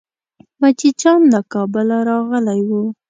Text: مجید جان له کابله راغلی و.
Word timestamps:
مجید 0.61 0.95
جان 1.01 1.21
له 1.33 1.39
کابله 1.53 1.97
راغلی 2.09 2.59
و. 2.67 2.69